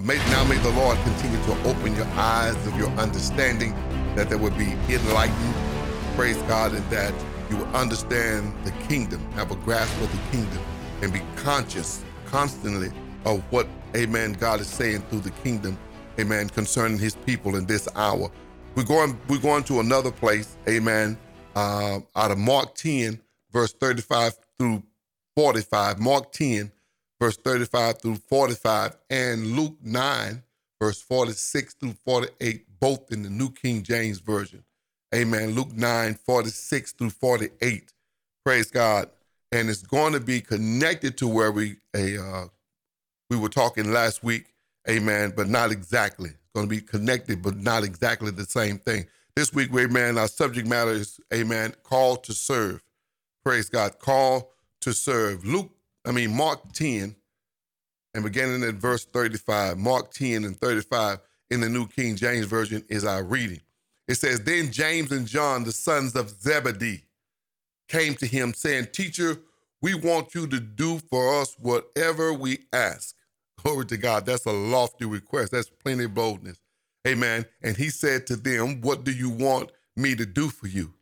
[0.00, 3.72] May, now may the Lord continue to open your eyes of your understanding,
[4.14, 5.54] that there would be enlightened,
[6.14, 7.12] praise God, and that
[7.50, 10.62] you will understand the kingdom, have a grasp of the kingdom,
[11.02, 12.92] and be conscious constantly
[13.24, 13.66] of what,
[13.96, 15.78] amen, God is saying through the kingdom,
[16.18, 18.30] amen, concerning his people in this hour.
[18.74, 21.18] We're going, we're going to another place, amen,
[21.56, 23.20] uh, out of Mark 10,
[23.52, 24.82] verse 35 through
[25.36, 25.98] 45.
[25.98, 26.70] Mark 10,
[27.20, 30.42] verse 35 through 45, and Luke 9,
[30.80, 34.64] verse 46 through 48, both in the New King James Version.
[35.14, 35.52] Amen.
[35.52, 37.92] Luke 9, 46 through 48.
[38.44, 39.08] Praise God.
[39.52, 42.44] And it's going to be connected to where we a uh,
[43.30, 44.46] we were talking last week.
[44.88, 45.32] Amen.
[45.34, 46.30] But not exactly.
[46.30, 49.06] It's going to be connected, but not exactly the same thing.
[49.38, 52.82] This week, amen, our subject matter is, amen, call to serve.
[53.44, 54.00] Praise God.
[54.00, 55.44] Call to serve.
[55.44, 55.70] Luke
[56.08, 57.14] I mean, Mark 10,
[58.14, 61.18] and beginning at verse 35, Mark 10 and 35
[61.50, 63.60] in the New King James Version is our reading.
[64.08, 67.04] It says, Then James and John, the sons of Zebedee,
[67.90, 69.36] came to him, saying, Teacher,
[69.82, 73.14] we want you to do for us whatever we ask.
[73.62, 74.24] Glory to God.
[74.24, 75.52] That's a lofty request.
[75.52, 76.58] That's plenty of boldness.
[77.06, 77.44] Amen.
[77.62, 80.94] And he said to them, What do you want me to do for you?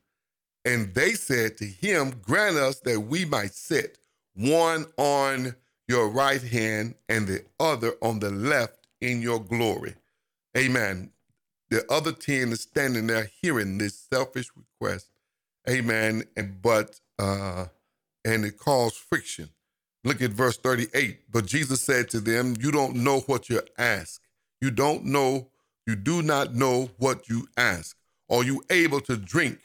[0.65, 3.99] And they said to him, Grant us that we might sit
[4.37, 5.55] one on
[5.89, 9.95] your right hand and the other on the left in your glory.
[10.57, 11.11] Amen.
[11.71, 15.11] The other 10 is standing there hearing this selfish request.
[15.69, 16.25] Amen.
[16.37, 17.67] And but uh
[18.25, 19.51] and it caused friction.
[20.05, 21.33] Look at verse 38.
[21.33, 24.21] But Jesus said to them, You don't know what you ask.
[24.61, 25.49] You don't know,
[25.87, 27.97] you do not know what you ask.
[28.31, 29.59] Are you able to drink,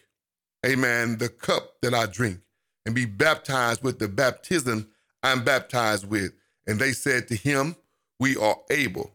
[0.66, 2.40] amen, the cup that I drink?
[2.86, 4.90] And be baptized with the baptism
[5.24, 6.34] I'm baptized with.
[6.68, 7.76] And they said to him,
[8.20, 9.12] We are able.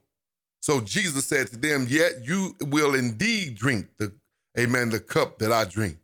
[0.60, 4.12] So Jesus said to them, Yet you will indeed drink the,
[4.58, 5.98] amen, the cup that I drink.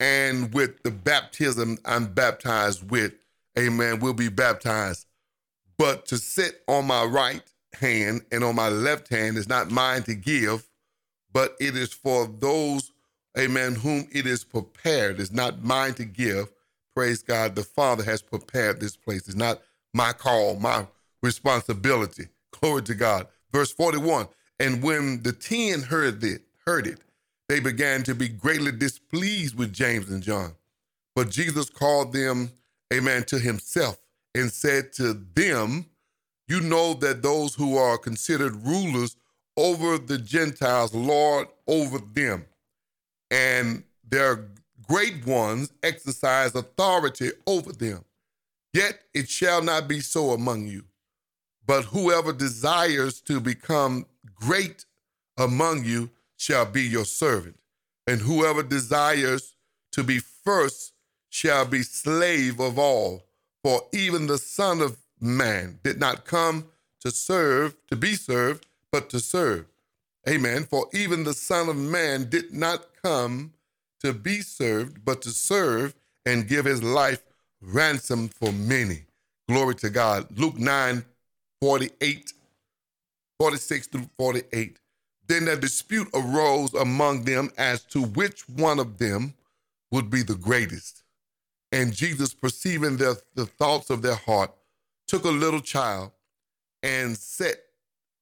[0.00, 3.12] And with the baptism I'm baptized with,
[3.58, 5.06] amen, will be baptized.
[5.78, 7.42] But to sit on my right
[7.74, 10.68] hand and on my left hand is not mine to give,
[11.32, 12.92] but it is for those,
[13.38, 15.20] amen, whom it is prepared.
[15.20, 16.50] It's not mine to give,
[16.94, 19.26] praise God, the Father has prepared this place.
[19.26, 19.62] It's not
[19.94, 20.86] my call, my
[21.22, 22.28] responsibility.
[22.60, 23.26] Glory to God.
[23.52, 24.28] Verse 41.
[24.60, 27.00] And when the ten heard it, heard it,
[27.48, 30.54] they began to be greatly displeased with James and John.
[31.14, 32.50] But Jesus called them,
[32.92, 33.98] amen, to himself
[34.34, 35.86] and said to them,
[36.48, 39.16] You know that those who are considered rulers
[39.56, 42.46] over the Gentiles lord over them,
[43.30, 44.48] and their
[44.92, 48.04] great ones exercise authority over them.
[48.74, 50.84] Yet it shall not be so among you.
[51.66, 54.04] But whoever desires to become
[54.34, 54.84] great
[55.38, 57.58] among you shall be your servant.
[58.06, 59.54] And whoever desires
[59.92, 60.92] to be first
[61.30, 63.24] shall be slave of all.
[63.62, 66.66] For even the Son of Man did not come
[67.00, 69.64] to serve, to be served, but to serve.
[70.28, 70.64] Amen.
[70.64, 73.54] For even the Son of Man did not come
[74.04, 75.94] to be served, but to serve
[76.26, 77.22] and give his life
[77.60, 79.02] ransom for many.
[79.48, 80.26] Glory to God.
[80.38, 81.04] Luke 9,
[81.60, 82.32] 48,
[83.38, 84.78] 46 through 48.
[85.28, 89.34] Then a dispute arose among them as to which one of them
[89.90, 91.02] would be the greatest.
[91.70, 94.52] And Jesus, perceiving the, the thoughts of their heart,
[95.06, 96.12] took a little child
[96.82, 97.56] and set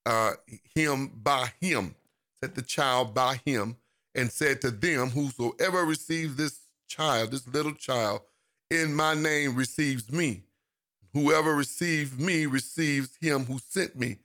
[0.06, 0.32] uh,
[0.74, 1.94] him by him,
[2.42, 3.76] set the child by him,
[4.15, 8.21] and said to them, Whosoever receives this child, this little child,
[8.71, 10.43] in my name receives me.
[11.12, 14.19] Whoever receives me receives him who sent me.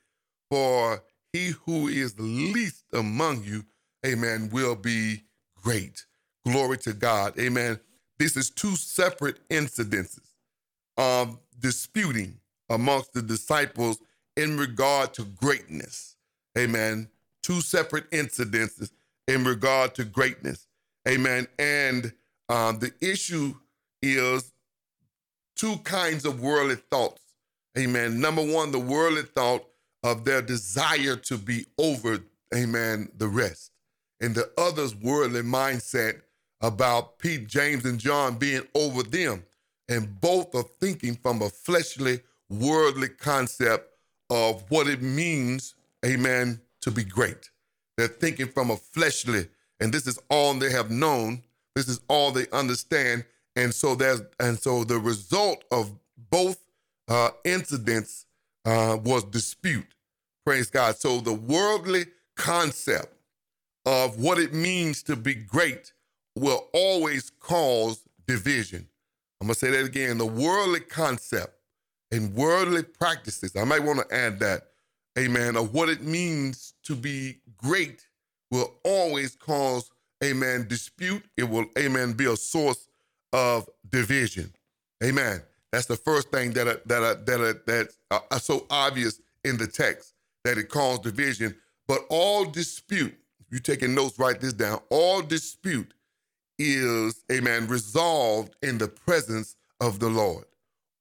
[0.49, 1.03] For
[1.33, 3.65] he who is least among you,
[4.05, 5.23] amen, will be
[5.61, 6.05] great.
[6.45, 7.37] Glory to God.
[7.39, 7.79] Amen.
[8.19, 10.29] This is two separate incidences
[10.97, 12.37] of disputing
[12.69, 13.99] amongst the disciples
[14.37, 16.15] in regard to greatness.
[16.57, 17.09] Amen.
[17.41, 18.91] Two separate incidences
[19.27, 20.67] in regard to greatness.
[21.07, 21.47] Amen.
[21.59, 22.13] And
[22.49, 23.55] um, the issue
[24.01, 24.53] is
[25.55, 27.21] two kinds of worldly thoughts.
[27.77, 28.19] Amen.
[28.19, 29.65] Number one, the worldly thought
[30.03, 32.19] of their desire to be over,
[32.53, 33.71] amen, the rest.
[34.21, 36.21] And the other's worldly mindset
[36.61, 39.43] about Pete, James, and John being over them.
[39.89, 43.89] And both are thinking from a fleshly, worldly concept
[44.29, 45.75] of what it means,
[46.05, 47.49] amen, to be great.
[47.97, 49.47] They're thinking from a fleshly,
[49.79, 51.43] and this is all they have known.
[51.75, 53.25] This is all they understand.
[53.55, 55.91] And so there's and so the result of
[56.29, 56.57] both
[57.07, 58.25] uh, incidents
[58.65, 59.95] uh, was dispute.
[60.45, 60.97] Praise God.
[60.97, 62.05] So the worldly
[62.35, 63.13] concept
[63.85, 65.93] of what it means to be great
[66.35, 68.87] will always cause division.
[69.41, 70.17] I'm to say that again.
[70.17, 71.53] The worldly concept
[72.11, 74.71] and worldly practices, I might want to add that,
[75.17, 78.05] amen, of what it means to be great
[78.51, 79.89] will always cause,
[80.23, 81.23] amen, dispute.
[81.37, 82.87] It will, amen, be a source
[83.33, 84.53] of division.
[85.03, 85.41] Amen.
[85.71, 89.19] That's the first thing that uh, that uh, that uh, that that's uh, so obvious
[89.43, 90.13] in the text
[90.45, 91.55] that it caused division.
[91.87, 93.13] But all dispute,
[93.49, 94.79] you're taking notes, write this down.
[94.89, 95.93] All dispute
[96.57, 100.45] is, amen, resolved in the presence of the Lord.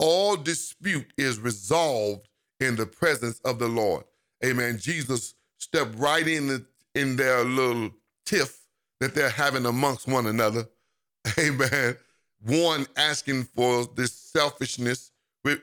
[0.00, 2.28] All dispute is resolved
[2.64, 4.04] in the presence of the Lord.
[4.44, 4.78] Amen.
[4.78, 6.64] Jesus stepped right in the,
[6.94, 7.90] in their little
[8.24, 8.60] tiff
[9.00, 10.66] that they're having amongst one another.
[11.38, 11.96] Amen.
[12.44, 15.12] One asking for this selfishness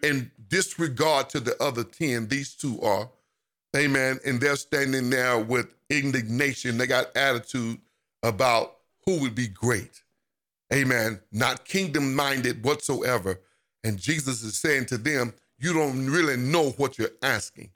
[0.03, 2.27] in disregard to the other 10.
[2.27, 3.09] These two are.
[3.75, 4.19] Amen.
[4.25, 6.77] And they're standing there with indignation.
[6.77, 7.79] They got attitude
[8.23, 10.01] about who would be great.
[10.73, 11.19] Amen.
[11.31, 13.39] Not kingdom minded whatsoever.
[13.83, 17.69] And Jesus is saying to them, You don't really know what you're asking.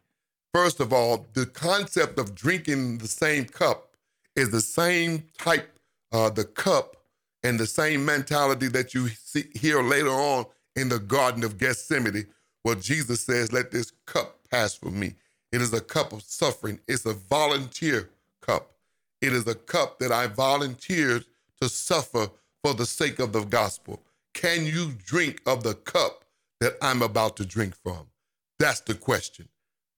[0.52, 3.96] First of all, the concept of drinking the same cup
[4.36, 5.78] is the same type,
[6.12, 6.98] uh, the cup,
[7.44, 10.46] and the same mentality that you see here later on
[10.76, 12.26] in the Garden of Gethsemane,
[12.64, 15.14] where Jesus says, Let this cup pass from me.
[15.52, 18.10] It is a cup of suffering, it's a volunteer
[18.42, 18.72] cup.
[19.22, 21.26] It is a cup that I volunteered
[21.62, 22.32] to suffer
[22.64, 24.02] for the sake of the gospel.
[24.34, 26.25] Can you drink of the cup
[26.60, 28.08] that I'm about to drink from?
[28.60, 29.48] That's the question.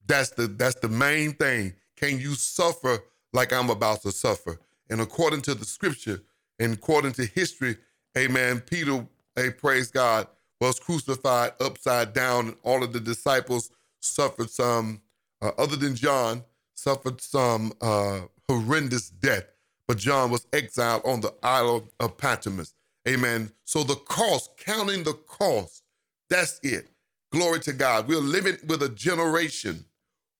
[0.06, 1.74] That's the that's the main thing.
[1.96, 2.98] Can you suffer
[3.32, 4.58] like I'm about to suffer?
[4.90, 6.22] And according to the scripture
[6.58, 7.76] and according to history,
[8.16, 9.06] amen, Peter,
[9.36, 10.26] hey, praise God,
[10.60, 13.70] was crucified upside down, all of the disciples
[14.00, 15.00] suffered some,
[15.42, 16.42] uh, other than John,
[16.74, 19.44] suffered some uh, horrendous death.
[19.86, 22.74] But John was exiled on the Isle of Patmos.
[23.08, 23.50] Amen.
[23.64, 25.82] So the cost, counting the cost,
[26.30, 26.88] that's it.
[27.32, 28.08] Glory to God.
[28.08, 29.84] We're living with a generation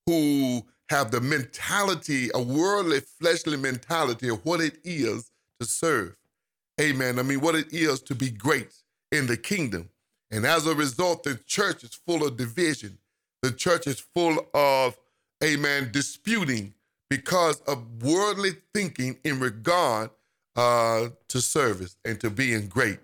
[0.06, 5.30] who have the mentality, a worldly, fleshly mentality of what it is
[5.60, 6.16] to serve.
[6.80, 7.18] Amen.
[7.18, 8.72] I mean, what it is to be great
[9.12, 9.90] in the kingdom.
[10.30, 12.98] And as a result, the church is full of division.
[13.42, 14.96] The church is full of,
[15.42, 16.74] amen, disputing
[17.10, 20.10] because of worldly thinking in regard
[20.56, 23.00] uh, to service and to being great.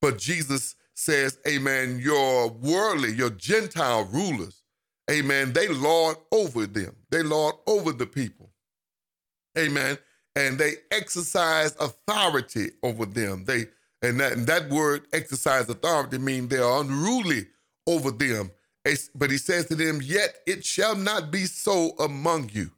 [0.00, 4.62] But Jesus says, Amen, your worldly, your Gentile rulers,
[5.10, 6.96] Amen, they lord over them.
[7.10, 8.50] They lord over the people.
[9.58, 9.98] Amen.
[10.34, 13.44] And they exercise authority over them.
[13.44, 13.66] They
[14.02, 17.46] and that, and that word exercise authority means they are unruly
[17.86, 18.50] over them.
[19.14, 22.70] But he says to them, Yet it shall not be so among you.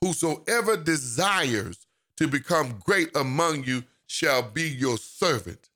[0.00, 5.69] Whosoever desires to become great among you shall be your servant.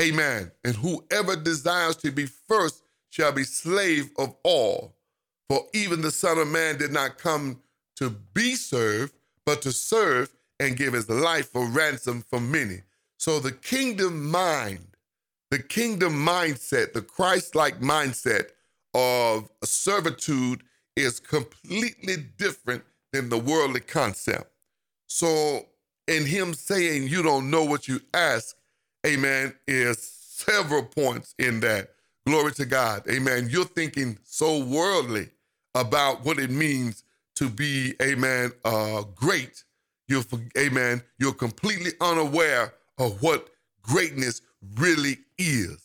[0.00, 0.50] Amen.
[0.64, 4.96] And whoever desires to be first shall be slave of all.
[5.48, 7.60] For even the Son of Man did not come
[7.96, 9.12] to be served,
[9.44, 12.82] but to serve and give his life for ransom for many.
[13.18, 14.86] So the kingdom mind,
[15.50, 18.50] the kingdom mindset, the Christ like mindset
[18.94, 20.62] of servitude
[20.96, 24.50] is completely different than the worldly concept.
[25.06, 25.66] So,
[26.06, 28.56] in him saying you don't know what you ask,
[29.06, 31.90] amen, is several points in that.
[32.26, 33.02] Glory to God.
[33.10, 33.48] Amen.
[33.50, 35.28] You're thinking so worldly
[35.74, 37.04] about what it means
[37.36, 39.64] to be, amen, uh, great.
[40.08, 40.24] You're,
[40.58, 43.48] amen, you're completely unaware of what
[43.82, 44.42] greatness
[44.76, 45.78] really is.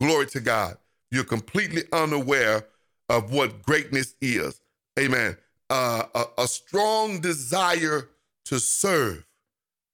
[0.00, 0.76] Glory to God.
[1.10, 2.66] You're completely unaware
[3.08, 4.60] of what greatness is.
[4.98, 5.36] Amen.
[5.68, 8.08] Uh, a, a strong desire
[8.44, 9.24] to serve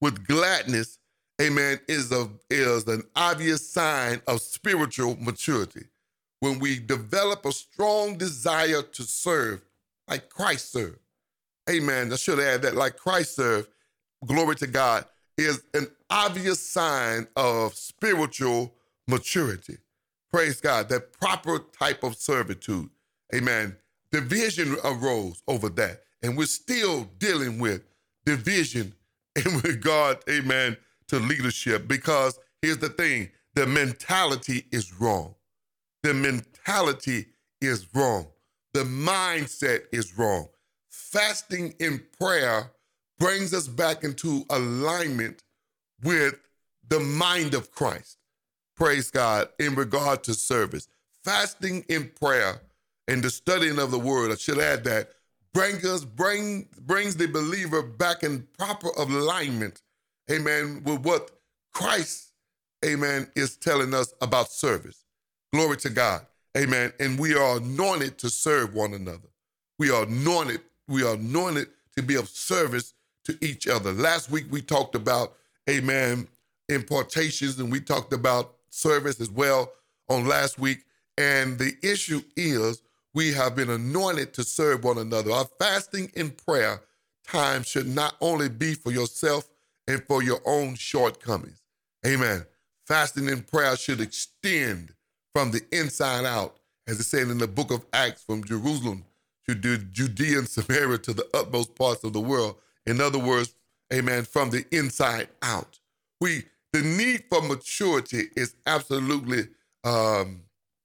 [0.00, 0.98] with gladness,
[1.40, 5.84] amen, is a is an obvious sign of spiritual maturity.
[6.40, 9.62] When we develop a strong desire to serve,
[10.08, 10.98] like Christ served,
[11.68, 12.12] amen.
[12.12, 13.68] I should add that, like Christ served,
[14.24, 15.06] glory to God,
[15.38, 18.72] is an obvious sign of spiritual
[19.08, 19.78] maturity.
[20.30, 22.90] Praise God, that proper type of servitude.
[23.34, 23.76] Amen.
[24.12, 26.02] Division arose over that.
[26.22, 27.82] And we're still dealing with
[28.24, 28.94] division
[29.36, 30.76] in regard, amen,
[31.08, 35.34] to leadership because here's the thing the mentality is wrong.
[36.02, 37.26] The mentality
[37.60, 38.26] is wrong.
[38.74, 40.48] The mindset is wrong.
[40.90, 42.70] Fasting in prayer
[43.18, 45.42] brings us back into alignment
[46.02, 46.38] with
[46.88, 48.18] the mind of Christ.
[48.76, 50.88] Praise God in regard to service.
[51.24, 52.60] Fasting in prayer
[53.08, 55.10] and the studying of the word, I should add that,
[55.54, 59.80] bring us, bring, brings the believer back in proper alignment,
[60.30, 61.30] amen, with what
[61.72, 62.32] Christ,
[62.84, 65.04] amen, is telling us about service.
[65.52, 66.26] Glory to God.
[66.56, 66.92] Amen.
[66.98, 69.28] And we are anointed to serve one another.
[69.78, 73.92] We are anointed, we are anointed to be of service to each other.
[73.92, 75.34] Last week we talked about,
[75.68, 76.28] amen,
[76.68, 79.70] importations and we talked about service as well
[80.08, 80.84] on last week.
[81.18, 82.82] And the issue is
[83.14, 85.32] we have been anointed to serve one another.
[85.32, 86.82] Our fasting and prayer
[87.26, 89.48] time should not only be for yourself
[89.88, 91.62] and for your own shortcomings.
[92.06, 92.44] Amen.
[92.86, 94.92] Fasting and prayer should extend
[95.34, 99.04] from the inside out, as it said in the book of Acts, from Jerusalem
[99.48, 102.56] to Judea and Samaria to the utmost parts of the world.
[102.86, 103.54] In other words,
[103.92, 105.78] amen, from the inside out.
[106.20, 109.48] We the need for maturity is absolutely
[109.84, 110.42] um,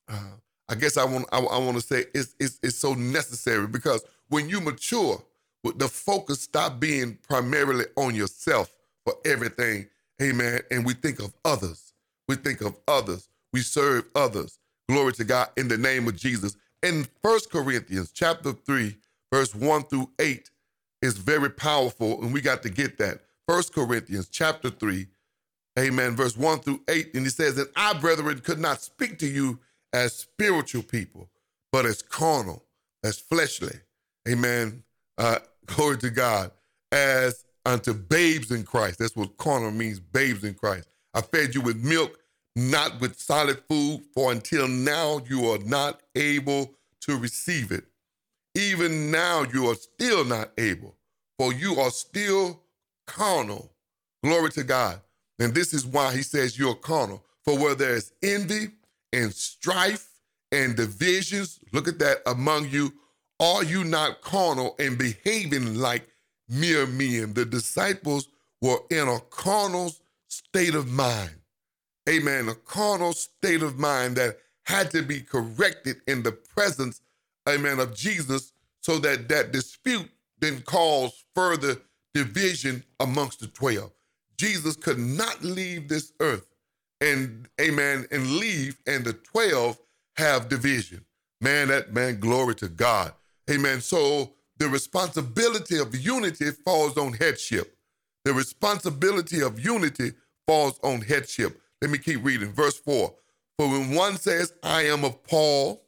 [0.08, 0.36] uh,
[0.70, 4.03] I guess I want I, I want to say it's, it's it's so necessary because
[4.29, 5.22] when you mature,
[5.63, 8.72] the focus stop being primarily on yourself
[9.05, 9.88] for everything,
[10.22, 10.62] amen.
[10.72, 11.93] And we think of others.
[12.27, 13.29] We think of others.
[13.53, 14.60] We serve others.
[14.88, 16.55] Glory to God in the name of Jesus.
[16.84, 18.96] In First Corinthians chapter 3,
[19.31, 20.50] verse 1 through 8
[21.01, 23.22] is very powerful, and we got to get that.
[23.48, 25.08] First Corinthians chapter 3,
[25.79, 27.15] amen, verse 1 through 8.
[27.15, 29.60] And he says that I, brethren, could not speak to you
[29.93, 31.29] as spiritual people,
[31.72, 32.63] but as carnal,
[33.03, 33.79] as fleshly.
[34.27, 34.84] Amen.
[35.17, 36.51] Uh, glory to God.
[36.91, 39.00] As unto babes in Christ.
[39.00, 40.88] That's what carnal means, babes in Christ.
[41.13, 42.20] I fed you with milk,
[42.56, 47.86] not with solid food, for until now you are not able to receive it.
[48.56, 50.96] Even now you are still not able,
[51.38, 52.62] for you are still
[53.08, 53.72] carnal.
[54.24, 55.01] Glory to God.
[55.39, 57.24] And this is why he says you're carnal.
[57.44, 58.70] For where there is envy
[59.12, 60.08] and strife
[60.51, 62.94] and divisions, look at that among you,
[63.39, 66.08] are you not carnal and behaving like
[66.51, 67.34] mere men?
[67.34, 68.27] The disciples
[68.62, 69.93] were in a carnal
[70.27, 71.36] state of mind.
[72.10, 72.50] Amen.
[72.50, 77.01] A carnal state of mind that had to be corrected in the presence,
[77.50, 81.77] amen, of Jesus so that that dispute didn't cause further
[82.13, 83.91] division amongst the 12.
[84.38, 86.48] Jesus could not leave this earth
[87.00, 89.77] and amen and leave and the 12
[90.17, 91.05] have division.
[91.39, 93.13] Man, that man, glory to God.
[93.50, 93.81] Amen.
[93.81, 97.75] So the responsibility of unity falls on headship.
[98.25, 100.12] The responsibility of unity
[100.46, 101.60] falls on headship.
[101.82, 102.51] Let me keep reading.
[102.51, 103.12] Verse 4.
[103.58, 105.82] For when one says, I am of Paul,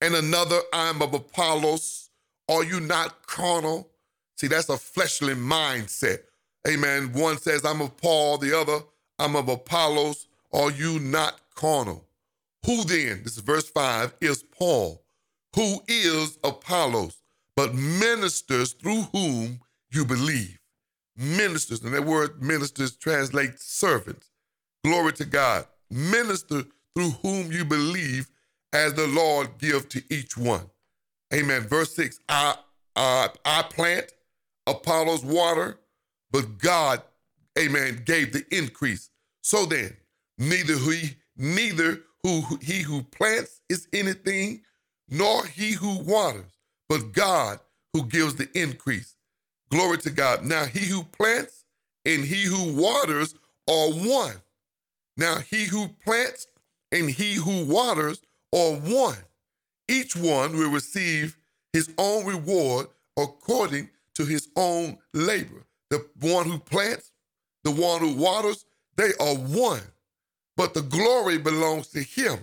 [0.00, 2.10] and another, I am of Apollos,
[2.48, 3.88] are you not carnal?
[4.36, 6.22] See, that's a fleshly mindset.
[6.66, 7.12] Amen.
[7.12, 8.80] One says, I'm of Paul, the other,
[9.20, 10.26] I'm of Apollos.
[10.52, 12.04] Are you not carnal?
[12.66, 15.04] Who then, this is verse 5, is Paul?
[15.54, 17.17] Who is Apollos?
[17.58, 19.58] But ministers through whom
[19.90, 20.60] you believe.
[21.16, 24.30] Ministers, and that word ministers translates servants.
[24.84, 25.66] Glory to God.
[25.90, 26.62] Minister
[26.94, 28.30] through whom you believe
[28.72, 30.70] as the Lord give to each one.
[31.34, 31.62] Amen.
[31.62, 32.54] Verse 6 I,
[32.94, 34.12] I, I plant,
[34.68, 35.80] Apollos water,
[36.30, 37.02] but God,
[37.58, 39.10] amen, gave the increase.
[39.40, 39.96] So then,
[40.38, 44.60] neither he, neither who he who plants is anything,
[45.08, 46.52] nor he who waters,
[46.88, 47.60] but God
[47.92, 49.14] who gives the increase.
[49.70, 50.44] Glory to God.
[50.44, 51.64] Now he who plants
[52.04, 53.34] and he who waters
[53.68, 54.36] are one.
[55.16, 56.46] Now he who plants
[56.90, 58.22] and he who waters
[58.54, 59.18] are one.
[59.88, 61.36] Each one will receive
[61.72, 65.64] his own reward according to his own labor.
[65.90, 67.12] The one who plants,
[67.64, 68.64] the one who waters,
[68.96, 69.82] they are one.
[70.56, 72.38] But the glory belongs to him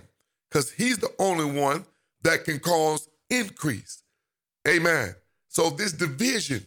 [0.48, 1.84] because he's the only one
[2.22, 4.02] that can cause increase.
[4.66, 5.14] Amen.
[5.48, 6.64] So this division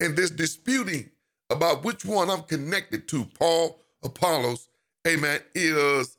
[0.00, 1.10] and this disputing
[1.50, 4.68] about which one I'm connected to, Paul, Apollos,
[5.06, 6.16] amen, is,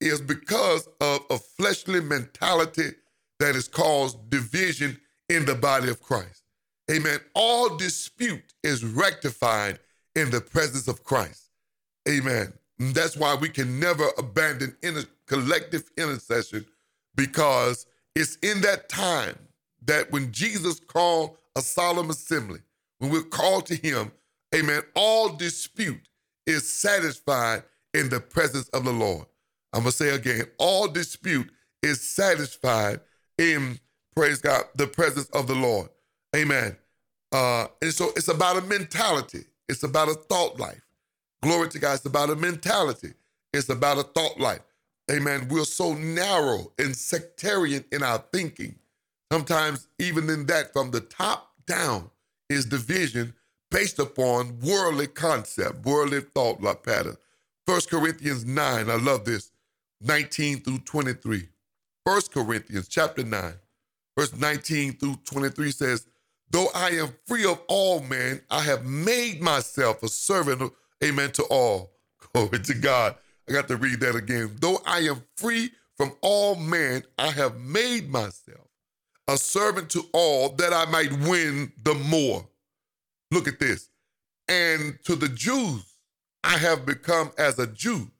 [0.00, 2.90] is because of a fleshly mentality
[3.40, 6.42] that has caused division in the body of Christ.
[6.90, 7.18] Amen.
[7.34, 9.78] All dispute is rectified
[10.14, 11.50] in the presence of Christ.
[12.08, 12.52] Amen.
[12.78, 16.66] And that's why we can never abandon inter- collective intercession
[17.16, 19.36] because it's in that time
[19.86, 22.60] that when Jesus called a solemn assembly,
[22.98, 24.12] when we're called to him,
[24.54, 26.08] amen, all dispute
[26.46, 27.62] is satisfied
[27.92, 29.26] in the presence of the Lord.
[29.72, 31.50] I'm going to say again, all dispute
[31.82, 33.00] is satisfied
[33.38, 33.78] in,
[34.14, 35.88] praise God, the presence of the Lord.
[36.34, 36.76] Amen.
[37.32, 39.44] Uh, and so it's about a mentality.
[39.68, 40.80] It's about a thought life.
[41.42, 41.94] Glory to God.
[41.94, 43.14] It's about a mentality.
[43.52, 44.60] It's about a thought life.
[45.10, 45.48] Amen.
[45.50, 48.76] We're so narrow and sectarian in our thinking.
[49.34, 52.08] Sometimes, even in that, from the top down,
[52.48, 53.34] is division
[53.68, 57.16] based upon worldly concept, worldly thought like pattern.
[57.66, 59.50] First Corinthians 9, I love this,
[60.02, 61.48] 19 through 23.
[62.06, 63.54] First Corinthians chapter 9,
[64.16, 66.06] verse 19 through 23 says,
[66.52, 70.72] Though I am free of all men, I have made myself a servant,
[71.02, 71.90] amen, to all.
[72.32, 73.16] Glory to God.
[73.48, 74.54] I got to read that again.
[74.60, 78.68] Though I am free from all men, I have made myself
[79.28, 82.46] a servant to all that I might win the more.
[83.30, 83.88] Look at this.
[84.48, 85.82] And to the Jews,
[86.42, 88.10] I have become as a Jew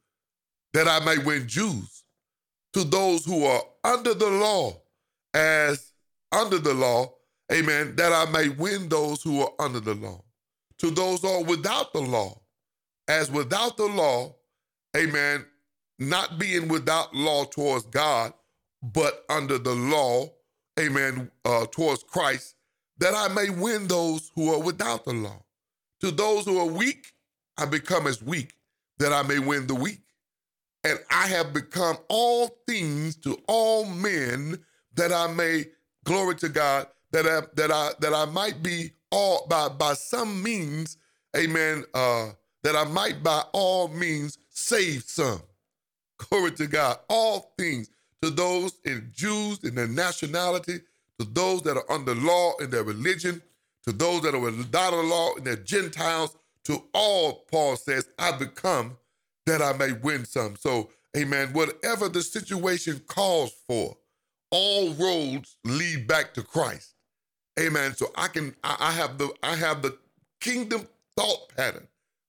[0.73, 2.05] that I may win Jews.
[2.73, 4.81] To those who are under the law,
[5.33, 5.93] as
[6.33, 7.15] under the law,
[7.53, 10.25] amen, that I may win those who are under the law.
[10.79, 12.41] To those who are without the law,
[13.07, 14.35] as without the law,
[14.97, 15.45] amen,
[15.99, 18.33] not being without law towards God,
[18.83, 20.31] but under the law,
[20.79, 22.57] amen, uh, towards Christ,
[22.99, 25.43] that I may win those who are without the law.
[26.01, 27.13] To those who are weak,
[27.57, 28.55] I become as weak,
[28.99, 30.01] that I may win the weak.
[30.85, 34.59] And I have become all things to all men,
[34.95, 35.67] that I may,
[36.05, 40.43] glory to God, that I, that I that I might be all by by some
[40.43, 40.99] means,
[41.37, 42.31] amen, uh,
[42.65, 45.43] that I might by all means save some.
[46.19, 46.99] Glory to God.
[47.09, 47.91] All things
[48.25, 50.79] to those in Jews in their nationality,
[51.19, 53.43] to those that are under law in their religion,
[53.85, 58.35] to those that are without a law in their Gentiles, to all, Paul says, I
[58.39, 58.97] become
[59.45, 60.57] that I may win some.
[60.57, 63.95] So, amen, whatever the situation calls for,
[64.51, 66.95] all roads lead back to Christ.
[67.61, 67.95] Amen.
[67.95, 69.99] So I can I have the I have the
[70.41, 71.87] kingdom thought pattern,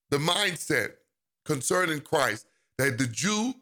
[0.09, 0.91] the mindset
[1.45, 2.47] concerning Christ
[2.77, 3.53] that the Jew,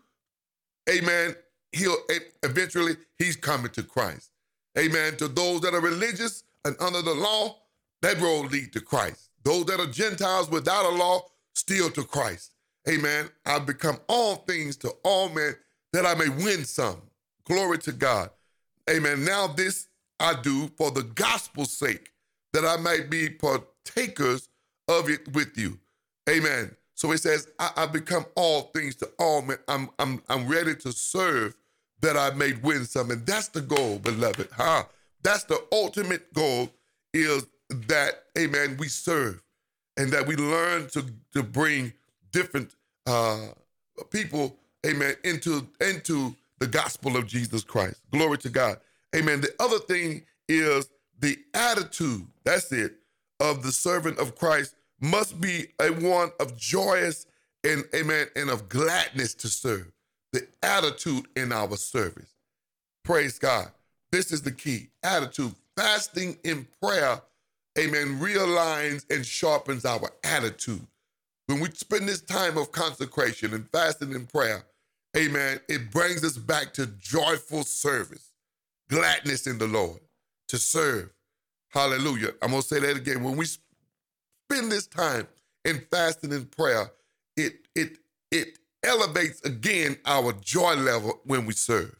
[0.89, 1.35] amen,
[1.73, 4.31] he'll eh, eventually he's coming to Christ.
[4.77, 5.17] Amen.
[5.17, 7.57] To those that are religious and under the law,
[8.01, 9.29] that road lead to Christ.
[9.43, 11.21] Those that are Gentiles without a law,
[11.53, 12.51] still to Christ.
[12.89, 13.29] Amen.
[13.45, 15.55] I've become all things to all men
[15.93, 17.01] that I may win some.
[17.45, 18.29] Glory to God.
[18.89, 19.23] Amen.
[19.23, 19.87] Now this
[20.19, 22.11] I do for the gospel's sake,
[22.53, 24.49] that I might be partakers
[24.87, 25.79] of it with you.
[26.29, 26.75] Amen.
[26.95, 29.57] So he says, I, I become all things to all men.
[29.67, 31.55] I'm, I'm, I'm ready to serve
[32.03, 33.11] that I may win some.
[33.11, 34.49] And that's the goal, beloved.
[34.51, 34.83] Huh?
[35.23, 36.69] That's the ultimate goal
[37.13, 39.41] is that, amen, we serve
[39.95, 41.93] and that we learn to, to bring
[42.31, 42.75] different
[43.07, 43.47] uh,
[44.11, 48.01] people, amen, into, into the gospel of Jesus Christ.
[48.11, 48.77] Glory to God.
[49.15, 49.39] Amen.
[49.39, 50.89] The other thing is
[51.19, 52.95] the attitude, that's it,
[53.39, 57.27] of the servant of Christ must be a one of joyous
[57.63, 59.92] and amen and of gladness to serve.
[60.33, 62.33] The attitude in our service.
[63.05, 63.71] Praise God.
[64.11, 64.89] This is the key.
[65.03, 65.55] Attitude.
[65.77, 67.21] Fasting in prayer,
[67.79, 70.85] amen, realigns and sharpens our attitude.
[71.47, 74.65] When we spend this time of consecration and fasting in prayer,
[75.17, 78.31] amen, it brings us back to joyful service
[78.89, 79.99] gladness in the Lord
[80.49, 81.11] to serve.
[81.69, 82.31] Hallelujah.
[82.41, 83.23] I'm going to say that again.
[83.23, 85.27] When we spend this time
[85.65, 86.91] in fasting and prayer,
[87.35, 87.97] it it
[88.31, 91.95] it elevates again our joy level when we serve.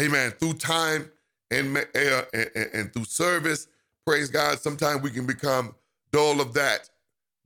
[0.00, 0.32] Amen.
[0.32, 1.10] Through time
[1.50, 3.66] and, uh, eh, and, eh, eh, and through service,
[4.06, 5.74] praise God, sometimes we can become
[6.12, 6.88] dull of that.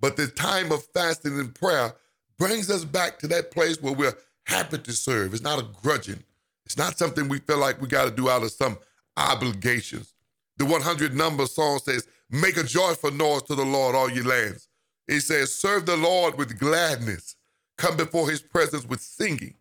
[0.01, 1.95] But the time of fasting and prayer
[2.39, 5.33] brings us back to that place where we're happy to serve.
[5.33, 6.23] It's not a grudging.
[6.67, 8.79] It's not something we feel like we got to do out of some
[9.17, 10.15] obligations.
[10.59, 14.69] The 100 number song says, Make a joyful noise to the Lord, all ye lands.
[15.07, 17.37] It says, Serve the Lord with gladness.
[17.83, 19.57] Come before his presence with singing.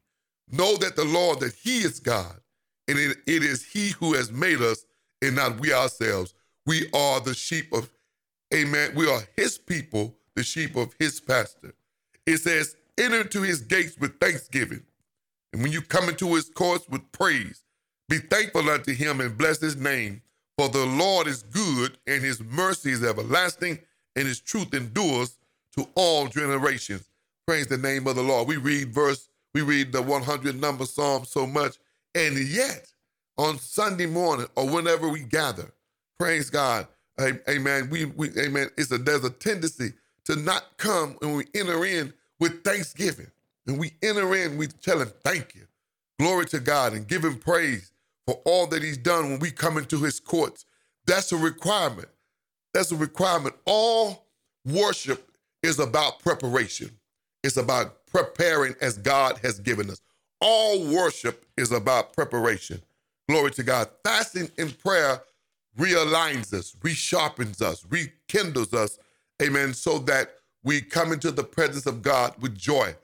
[0.51, 2.37] Know that the Lord, that he is God,
[2.87, 4.85] and it, it is he who has made us
[5.23, 6.35] and not we ourselves.
[6.67, 7.89] We are the sheep of,
[8.53, 8.91] amen.
[8.95, 11.73] We are his people, the sheep of his pastor.
[12.27, 14.83] It says, Enter into his gates with thanksgiving
[15.53, 17.63] and when you come into his courts with praise,
[18.09, 20.23] be thankful unto him and bless his name.
[20.57, 23.79] For the Lord is good, and his mercy is everlasting,
[24.15, 25.39] and his truth endures
[25.77, 27.09] to all generations.
[27.47, 28.47] Praise the name of the Lord.
[28.47, 31.77] We read verse, we read the 100 number psalm so much,
[32.15, 32.91] and yet
[33.37, 35.71] on Sunday morning or whenever we gather,
[36.19, 36.87] praise God,
[37.19, 37.89] amen.
[37.89, 38.69] We, we amen.
[38.77, 39.93] It's a there's a tendency
[40.25, 43.31] to not come when we enter in with thanksgiving.
[43.67, 45.63] And we enter in, we tell him, thank you.
[46.19, 47.91] Glory to God and give him praise
[48.25, 50.65] for all that he's done when we come into his courts.
[51.05, 52.09] That's a requirement.
[52.73, 53.55] That's a requirement.
[53.65, 54.27] All
[54.65, 55.31] worship
[55.63, 56.91] is about preparation.
[57.43, 60.01] It's about preparing as God has given us.
[60.39, 62.81] All worship is about preparation.
[63.27, 63.89] Glory to God.
[64.03, 65.21] Fasting and prayer
[65.77, 68.99] realigns us, resharpens us, rekindles us,
[69.41, 72.95] amen, so that we come into the presence of God with joy.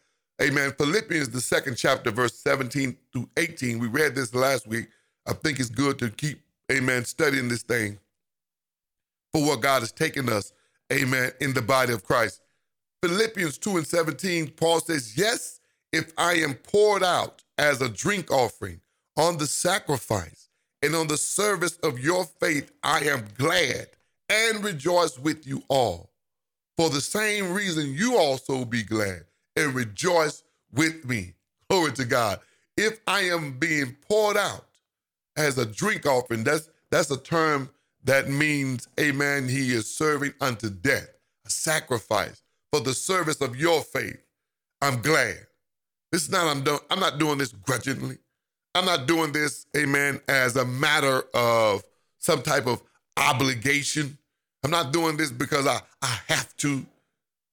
[0.42, 0.72] Amen.
[0.78, 3.80] Philippians, the second chapter, verse 17 through 18.
[3.80, 4.88] We read this last week.
[5.26, 7.98] I think it's good to keep, amen, studying this thing
[9.34, 10.54] for what God has taken us,
[10.94, 12.42] amen, in the body of Christ.
[13.04, 15.60] Philippians 2 and 17, Paul says, Yes,
[15.94, 18.82] if I am poured out as a drink offering
[19.16, 20.50] on the sacrifice
[20.82, 23.88] and on the service of your faith, I am glad
[24.30, 26.10] and rejoice with you all.
[26.76, 31.34] For the same reason, you also be glad and rejoice with me.
[31.70, 32.40] Glory to God.
[32.76, 34.66] If I am being poured out
[35.36, 37.70] as a drink offering, that's that's a term
[38.04, 41.10] that means, amen, he is serving unto death,
[41.46, 44.22] a sacrifice for the service of your faith.
[44.82, 45.38] I'm glad.
[46.12, 48.18] This is not I'm doing, I'm not doing this grudgingly.
[48.76, 51.84] I'm not doing this, amen, as a matter of
[52.20, 52.82] some type of
[53.18, 54.18] obligation.
[54.64, 56.86] I'm not doing this because I, I have to.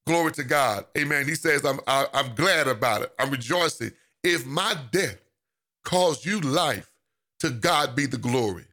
[0.06, 0.84] Glory to God.
[0.98, 1.26] Amen.
[1.26, 3.12] He says, I'm, I, am i am glad about it.
[3.18, 3.90] I'm rejoicing.
[4.22, 5.16] If my death
[5.82, 6.90] caused you life,
[7.40, 8.64] to God be the glory.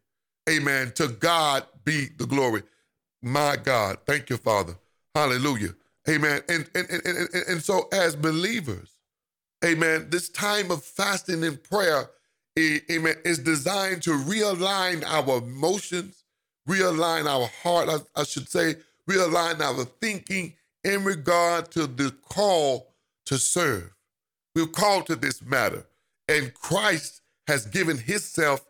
[0.49, 0.91] Amen.
[0.95, 2.63] To God be the glory.
[3.21, 3.99] My God.
[4.06, 4.75] Thank you, Father.
[5.15, 5.73] Hallelujah.
[6.10, 6.42] Amen.
[6.50, 8.96] And, and, and, and, and so, as believers,
[9.64, 12.10] amen, this time of fasting and prayer,
[12.58, 16.24] amen, is designed to realign our emotions,
[16.68, 18.76] realign our heart, I, I should say,
[19.10, 23.94] realign our thinking in regard to the call to serve.
[24.56, 25.86] We're called to this matter.
[26.28, 28.66] And Christ has given himself,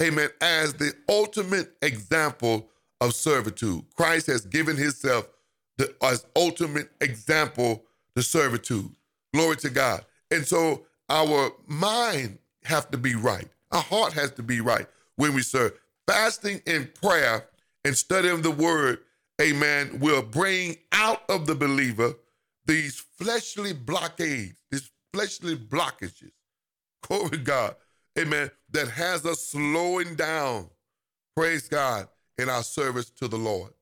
[0.00, 2.68] amen, as the ultimate example
[3.00, 3.84] of servitude.
[3.96, 5.28] Christ has given himself
[5.78, 7.84] the, as ultimate example
[8.14, 8.90] to servitude.
[9.32, 10.04] Glory to God.
[10.30, 13.48] And so our mind have to be right.
[13.72, 14.86] Our heart has to be right
[15.16, 15.72] when we serve.
[16.06, 17.48] Fasting and prayer
[17.84, 19.00] and studying the word
[19.40, 22.14] amen, will bring out of the believer
[22.66, 26.32] these fleshly blockades, these fleshly blockages,
[27.02, 27.76] glory God,
[28.18, 30.68] amen, that has us slowing down,
[31.36, 32.08] praise God,
[32.38, 33.72] in our service to the Lord.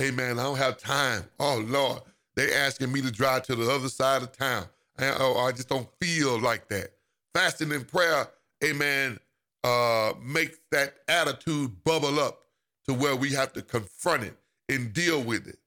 [0.00, 0.38] Amen.
[0.38, 1.24] I don't have time.
[1.40, 2.02] Oh, Lord,
[2.34, 4.66] they asking me to drive to the other side of town.
[4.98, 6.90] Oh, I just don't feel like that.
[7.34, 8.28] Fasting and prayer,
[8.64, 9.18] amen,
[9.64, 12.40] uh, makes that attitude bubble up
[12.86, 14.36] to where we have to confront it
[14.68, 15.58] and deal with it.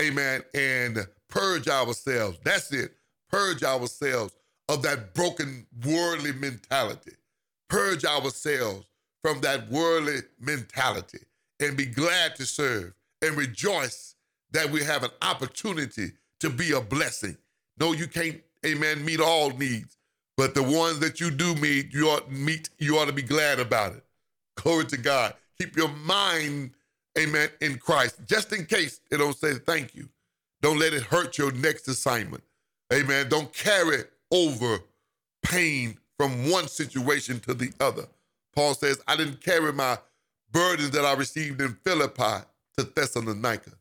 [0.00, 0.42] Amen.
[0.54, 2.38] And purge ourselves.
[2.44, 2.92] That's it.
[3.30, 4.34] Purge ourselves
[4.68, 7.12] of that broken worldly mentality.
[7.68, 8.86] Purge ourselves
[9.22, 11.20] from that worldly mentality
[11.60, 14.14] and be glad to serve and rejoice
[14.52, 17.36] that we have an opportunity to be a blessing.
[17.78, 19.98] No, you can't, amen, meet all needs,
[20.36, 23.58] but the ones that you do meet, you ought meet, you ought to be glad
[23.58, 24.04] about it.
[24.56, 25.34] Glory to God.
[25.58, 26.70] Keep your mind
[27.18, 30.08] amen, in Christ, just in case it don't say thank you.
[30.62, 32.42] Don't let it hurt your next assignment.
[32.92, 33.28] Amen.
[33.28, 34.78] Don't carry over
[35.42, 38.06] pain from one situation to the other.
[38.54, 39.98] Paul says, I didn't carry my
[40.50, 42.44] burdens that I received in Philippi
[42.76, 43.72] to Thessalonica.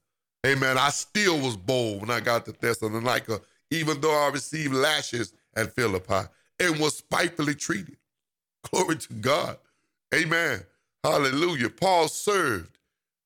[0.45, 0.77] Amen.
[0.77, 5.73] I still was bold when I got to Thessalonica, even though I received lashes at
[5.73, 6.27] Philippi
[6.59, 7.97] and was spitefully treated.
[8.71, 9.57] Glory to God.
[10.13, 10.63] Amen.
[11.03, 11.69] Hallelujah.
[11.69, 12.77] Paul served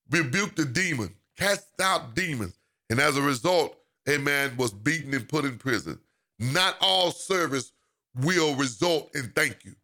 [0.10, 3.78] rebuked the demon, cast out demons, and as a result,
[4.08, 6.00] a man was beaten and put in prison.
[6.40, 7.74] Not all service
[8.16, 9.76] will result in thank you.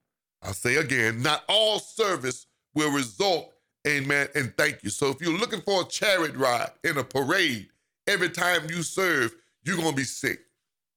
[0.41, 3.53] I'll say again, not all service will result,
[3.87, 4.89] amen, And thank you.
[4.89, 7.67] So if you're looking for a chariot ride in a parade,
[8.07, 10.39] every time you serve, you're gonna be sick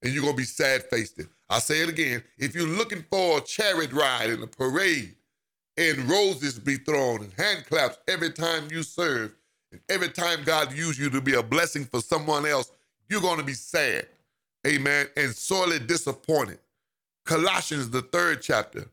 [0.02, 1.20] and you're gonna be sad faced.
[1.50, 2.22] I'll say it again.
[2.38, 5.14] If you're looking for a chariot ride in a parade,
[5.78, 9.32] and roses be thrown and hand claps every time you serve.
[9.70, 12.72] And every time God uses you to be a blessing for someone else,
[13.08, 14.06] you're going to be sad.
[14.66, 15.06] Amen.
[15.16, 16.58] And sorely disappointed.
[17.24, 18.86] Colossians, the third chapter.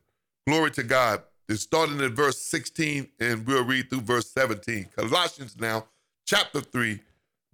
[0.45, 1.23] Glory to God.
[1.47, 4.89] It's starting at verse 16, and we'll read through verse 17.
[4.95, 5.85] Colossians now,
[6.25, 6.99] chapter 3,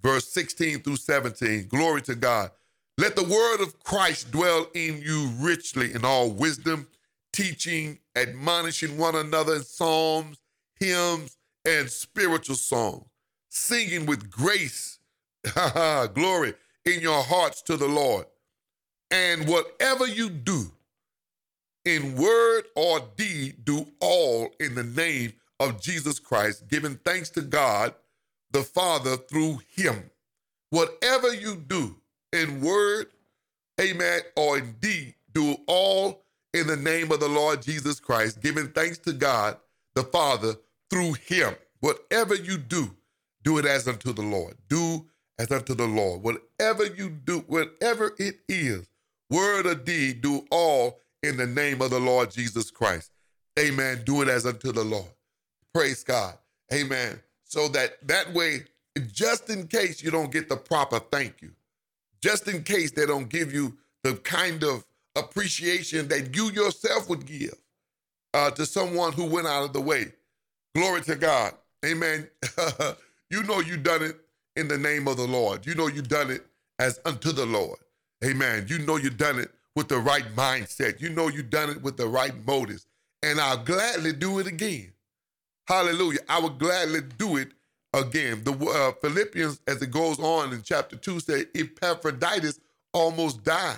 [0.02, 1.68] verse 16 through 17.
[1.68, 2.52] Glory to God.
[2.98, 6.88] Let the word of Christ dwell in you richly in all wisdom
[7.34, 10.38] teaching, admonishing one another in psalms,
[10.80, 13.06] hymns, and spiritual songs,
[13.50, 15.00] singing with grace,
[16.14, 16.54] glory,
[16.86, 18.26] in your hearts to the Lord.
[19.10, 20.72] And whatever you do,
[21.86, 27.42] in word or deed, do all in the name of Jesus Christ, giving thanks to
[27.42, 27.94] God
[28.52, 30.10] the Father through him.
[30.70, 31.98] Whatever you do
[32.34, 33.08] in word,
[33.80, 38.68] amen, or in deed, do all in the name of the Lord Jesus Christ, giving
[38.70, 39.58] thanks to God
[39.96, 40.56] the Father
[40.90, 41.56] through him.
[41.80, 42.92] Whatever you do,
[43.44, 44.56] do it as unto the Lord.
[44.70, 45.08] Do
[45.40, 46.22] as unto the Lord.
[46.22, 48.88] Whatever you do, whatever it is,
[49.30, 53.12] word or deed, do all in the name of the Lord Jesus Christ.
[53.60, 54.02] Amen.
[54.06, 55.10] Do it as unto the Lord.
[55.74, 56.36] Praise God.
[56.74, 57.20] Amen.
[57.44, 58.64] So that that way,
[59.12, 61.52] just in case you don't get the proper thank you,
[62.22, 67.26] just in case they don't give you the kind of appreciation that you yourself would
[67.26, 67.56] give
[68.34, 70.14] uh, to someone who went out of the way.
[70.74, 71.54] Glory to God.
[71.86, 72.30] Amen.
[73.30, 74.18] you know you done it
[74.56, 75.66] in the name of the Lord.
[75.66, 76.46] You know you done it
[76.80, 77.80] as unto the Lord.
[78.24, 78.66] Amen.
[78.70, 81.00] You know you done it with the right mindset.
[81.02, 82.86] You know you done it with the right motives.
[83.24, 84.92] And I'll gladly do it again.
[85.68, 86.20] Hallelujah.
[86.28, 87.50] I will gladly do it
[87.94, 88.44] again.
[88.44, 92.60] The uh, Philippians, as it goes on in chapter 2, say Epaphroditus
[92.94, 93.78] almost died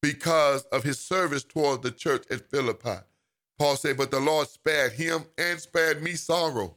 [0.00, 2.98] because of his service toward the church at Philippi.
[3.58, 6.76] Paul said, But the Lord spared him and spared me sorrow.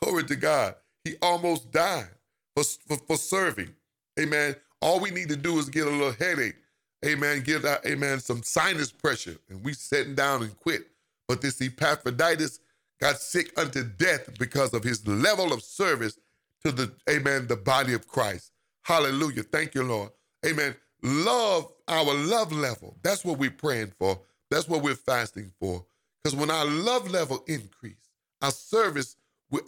[0.00, 0.74] Glory to God.
[1.04, 2.08] He almost died
[2.54, 3.74] for, for, for serving.
[4.18, 4.56] Amen.
[4.82, 6.56] All we need to do is get a little headache.
[7.04, 7.42] Amen.
[7.42, 9.36] give uh, amen, some sinus pressure.
[9.48, 10.88] And we sitting down and quit.
[11.28, 12.60] But this Epaphroditus
[13.00, 16.18] got sick unto death because of his level of service
[16.64, 18.52] to the, amen, the body of Christ.
[18.82, 19.42] Hallelujah.
[19.42, 20.10] Thank you, Lord.
[20.44, 20.74] Amen.
[21.02, 22.96] Love, our love level.
[23.02, 24.18] That's what we're praying for.
[24.50, 25.84] That's what we're fasting for.
[26.22, 28.10] Because when our love level increase,
[28.42, 29.16] our service,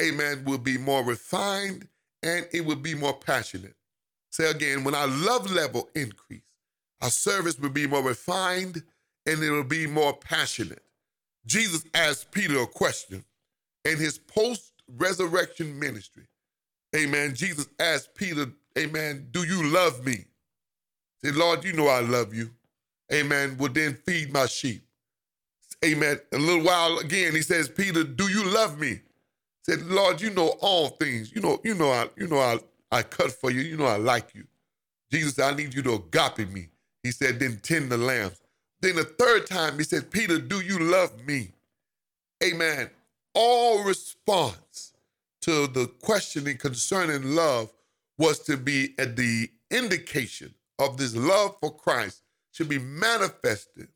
[0.00, 1.86] amen, will be more refined
[2.22, 3.74] and it will be more passionate.
[4.30, 6.42] Say again, when our love level increase,
[7.02, 8.82] our service will be more refined
[9.26, 10.82] and it will be more passionate.
[11.46, 13.24] Jesus asked Peter a question
[13.84, 16.24] in his post resurrection ministry.
[16.96, 17.34] Amen.
[17.34, 18.46] Jesus asked Peter,
[18.78, 20.24] Amen, do you love me?
[21.24, 22.50] Say, Lord, you know I love you.
[23.12, 23.56] Amen.
[23.58, 24.84] Well, then feed my sheep.
[25.84, 26.20] Amen.
[26.32, 29.00] A little while again, he says, Peter, do you love me?
[29.62, 31.32] Said, Lord, you know all things.
[31.34, 32.58] You know, you know, I, you know, I,
[32.90, 33.60] I cut for you.
[33.60, 34.44] You know, I like you.
[35.10, 36.68] Jesus said, I need you to agape me.
[37.08, 38.38] He said, then tend the lambs.
[38.82, 41.52] Then the third time he said, Peter, do you love me?
[42.44, 42.90] Amen.
[43.32, 44.92] All response
[45.40, 47.72] to the questioning concerning love
[48.18, 52.20] was to be at the indication of this love for Christ
[52.52, 53.88] should be manifested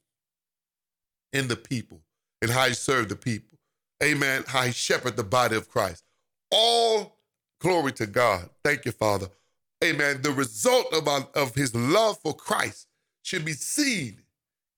[1.35, 2.01] in the people
[2.41, 3.59] and how he served the people.
[4.03, 4.45] Amen.
[4.47, 6.03] How he shepherded the body of Christ.
[6.51, 7.19] All
[7.61, 8.49] glory to God.
[8.65, 9.27] Thank you, Father.
[9.85, 10.23] Amen.
[10.23, 12.87] The result of, our, of his love for Christ
[13.23, 14.19] should be seen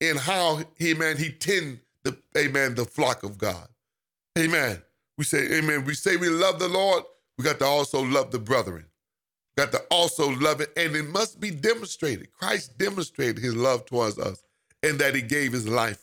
[0.01, 3.69] in how he, man, he tend the, amen, the flock of God.
[4.39, 4.83] Amen.
[5.17, 5.85] We say, amen.
[5.85, 7.05] We say we love the Lord.
[7.39, 8.85] We got to also love the brethren.
[9.57, 10.71] We Got to also love it.
[10.77, 12.33] And it must be demonstrated.
[12.33, 14.43] Christ demonstrated his love towards us
[14.83, 16.03] and that he gave his life.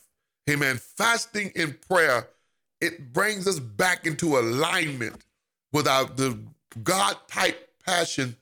[0.50, 0.76] Amen.
[0.76, 2.28] Fasting and prayer,
[2.80, 5.24] it brings us back into alignment
[5.72, 6.38] with our the
[6.82, 8.36] God type passion,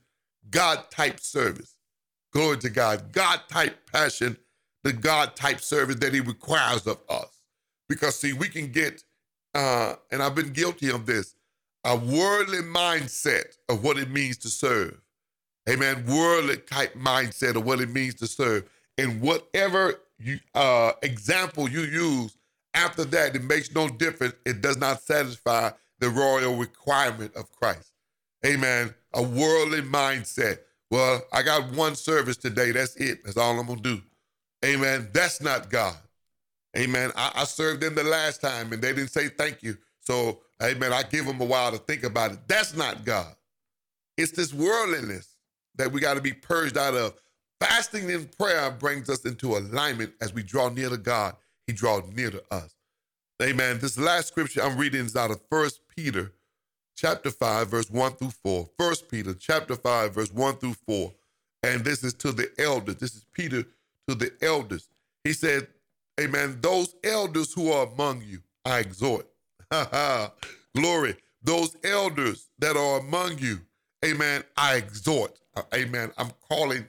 [0.49, 1.70] God type service.
[2.31, 3.11] Glory to God.
[3.11, 4.37] God type passion,
[4.83, 7.41] the God type service that He requires of us.
[7.89, 9.03] Because, see, we can get,
[9.53, 11.35] uh, and I've been guilty of this,
[11.83, 15.01] a worldly mindset of what it means to serve.
[15.69, 16.05] Amen.
[16.07, 18.69] Worldly type mindset of what it means to serve.
[18.97, 22.37] And whatever you, uh, example you use
[22.73, 24.35] after that, it makes no difference.
[24.45, 27.91] It does not satisfy the royal requirement of Christ.
[28.45, 28.93] Amen.
[29.13, 30.59] A worldly mindset.
[30.91, 32.71] Well, I got one service today.
[32.71, 33.23] That's it.
[33.23, 34.01] That's all I'm going to do.
[34.65, 35.07] Amen.
[35.13, 35.95] That's not God.
[36.77, 37.11] Amen.
[37.15, 39.77] I, I, served them the last time and they didn't say thank you.
[39.99, 42.39] So, amen, I give them a while to think about it.
[42.47, 43.33] That's not God.
[44.17, 45.35] It's this worldliness
[45.75, 47.13] that we got to be purged out of.
[47.59, 51.35] Fasting and prayer brings us into alignment as we draw near to God.
[51.67, 52.73] He draws near to us.
[53.41, 53.79] Amen.
[53.79, 56.33] This last scripture I'm reading is out of First Peter
[57.01, 58.69] chapter 5, verse 1 through 4.
[58.77, 61.11] First Peter chapter 5, verse 1 through 4.
[61.63, 62.97] And this is to the elders.
[62.97, 63.63] This is Peter
[64.07, 64.87] to the elders.
[65.23, 65.67] He said,
[66.19, 66.59] Amen.
[66.61, 69.25] Those elders who are among you, I exhort.
[70.75, 71.17] Glory.
[71.41, 73.61] Those elders that are among you,
[74.05, 75.39] amen, I exhort.
[75.55, 76.11] Uh, amen.
[76.19, 76.87] I'm calling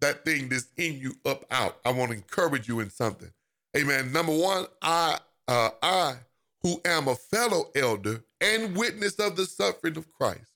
[0.00, 1.78] that thing that's in you up out.
[1.84, 3.30] I want to encourage you in something.
[3.76, 4.12] Amen.
[4.12, 6.16] Number one, I, uh, I
[6.64, 10.50] who am a fellow elder and witness of the suffering of Christ.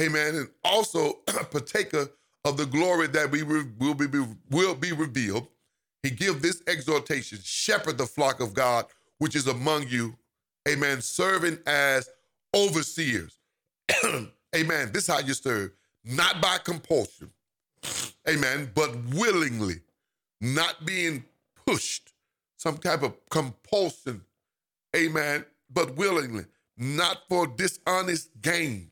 [0.00, 0.34] Amen.
[0.36, 1.14] And also
[1.50, 2.08] partaker
[2.44, 4.06] of the glory that we will be,
[4.50, 5.48] will be revealed.
[6.02, 8.86] He give this exhortation, shepherd the flock of God,
[9.18, 10.14] which is among you.
[10.68, 11.00] Amen.
[11.00, 12.08] Serving as
[12.54, 13.38] overseers.
[14.04, 14.90] Amen.
[14.92, 15.72] This is how you serve.
[16.04, 17.30] Not by compulsion.
[18.28, 18.70] Amen.
[18.74, 19.76] But willingly.
[20.40, 21.24] Not being
[21.66, 22.12] pushed.
[22.58, 24.22] Some type of compulsion.
[24.96, 25.44] Amen.
[25.72, 26.44] But willingly
[26.80, 28.90] not for dishonest gain,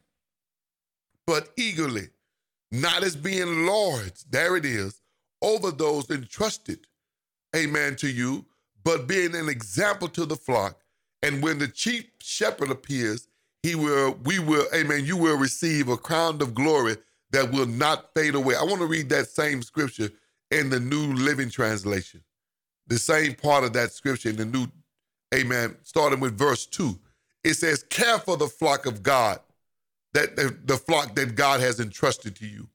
[1.27, 2.09] but eagerly,
[2.71, 5.01] not as being lords, there it is,
[5.41, 6.81] over those entrusted,
[7.57, 8.45] amen, to you,
[8.85, 10.79] but being an example to the flock.
[11.23, 13.27] And when the chief shepherd appears,
[13.63, 16.97] he will, we will, amen, you will receive a crown of glory
[17.31, 18.55] that will not fade away.
[18.55, 20.11] I want to read that same scripture
[20.51, 22.23] in the New Living Translation.
[22.87, 24.69] The same part of that scripture in the New,
[25.35, 26.99] amen, starting with verse 2.
[27.45, 29.41] It says, Care for the flock of God,
[30.15, 32.69] that the, flock that God has entrusted to you.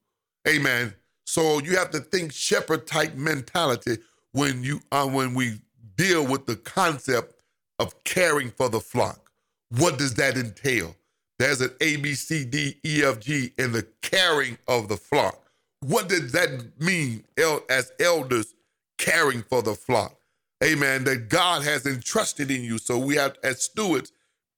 [0.48, 0.94] Amen.
[1.26, 3.98] So you have to think shepherd type mentality
[4.32, 5.60] when you uh, when we
[5.96, 7.42] deal with the concept
[7.78, 9.30] of caring for the flock.
[9.70, 10.94] What does that entail?
[11.38, 15.40] There's an A, B, C, D, E, F, G in the caring of the flock.
[15.80, 17.24] What does that mean
[17.68, 18.54] as elders
[18.98, 20.16] caring for the flock?
[20.64, 21.04] Amen.
[21.04, 22.78] That God has entrusted in you.
[22.78, 24.12] So we have, as stewards,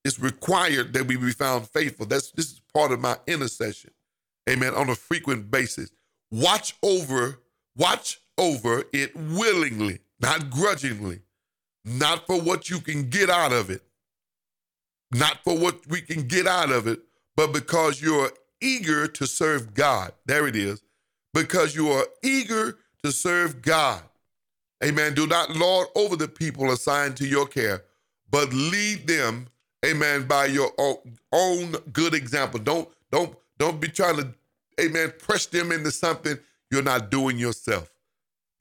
[0.04, 2.06] it's required that we be found faithful.
[2.06, 3.90] That's this is part of my intercession.
[4.48, 4.74] Amen.
[4.74, 5.90] On a frequent basis.
[6.30, 7.40] Watch over,
[7.76, 11.20] watch over it willingly, not grudgingly,
[11.84, 13.82] not for what you can get out of it,
[15.12, 17.00] not for what we can get out of it,
[17.34, 20.12] but because you're eager to serve God.
[20.26, 20.82] There it is.
[21.34, 24.02] Because you are eager to serve God.
[24.84, 25.14] Amen.
[25.14, 27.84] Do not lord over the people assigned to your care,
[28.30, 29.48] but lead them,
[29.84, 30.70] amen, by your
[31.32, 32.60] own good example.
[32.60, 34.34] Don't don't don't be trying to,
[34.80, 36.38] amen, press them into something
[36.70, 37.90] you're not doing yourself.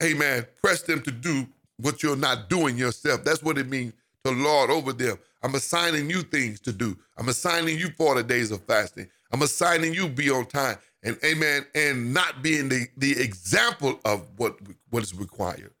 [0.02, 0.46] Amen.
[0.62, 1.46] Press them to do
[1.78, 3.24] what you're not doing yourself.
[3.24, 3.92] That's what it means
[4.24, 5.18] to lord over them.
[5.42, 6.96] I'm assigning you things to do.
[7.16, 9.08] I'm assigning you 40 days of fasting.
[9.32, 10.78] I'm assigning you be on time.
[11.02, 11.66] And amen.
[11.74, 14.58] And not being the, the example of what,
[14.90, 15.72] what is required.